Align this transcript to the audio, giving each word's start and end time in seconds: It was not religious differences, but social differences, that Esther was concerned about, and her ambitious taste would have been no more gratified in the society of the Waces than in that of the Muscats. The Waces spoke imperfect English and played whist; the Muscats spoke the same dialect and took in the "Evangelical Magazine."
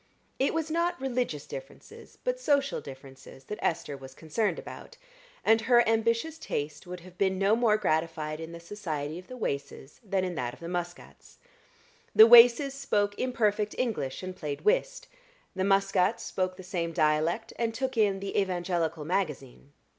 It 0.39 0.55
was 0.55 0.71
not 0.71 0.99
religious 0.99 1.45
differences, 1.45 2.17
but 2.23 2.39
social 2.39 2.81
differences, 2.81 3.43
that 3.43 3.61
Esther 3.63 3.95
was 3.95 4.15
concerned 4.15 4.57
about, 4.57 4.97
and 5.45 5.61
her 5.61 5.87
ambitious 5.87 6.39
taste 6.39 6.87
would 6.87 7.01
have 7.01 7.19
been 7.19 7.37
no 7.37 7.55
more 7.55 7.77
gratified 7.77 8.39
in 8.39 8.51
the 8.51 8.59
society 8.59 9.19
of 9.19 9.27
the 9.27 9.37
Waces 9.37 9.99
than 10.03 10.23
in 10.23 10.33
that 10.33 10.55
of 10.55 10.59
the 10.59 10.67
Muscats. 10.67 11.37
The 12.15 12.25
Waces 12.25 12.73
spoke 12.73 13.19
imperfect 13.19 13.75
English 13.77 14.23
and 14.23 14.35
played 14.35 14.61
whist; 14.61 15.05
the 15.55 15.63
Muscats 15.63 16.23
spoke 16.23 16.57
the 16.57 16.63
same 16.63 16.93
dialect 16.93 17.53
and 17.59 17.71
took 17.71 17.95
in 17.95 18.21
the 18.21 18.41
"Evangelical 18.41 19.05
Magazine." 19.05 19.71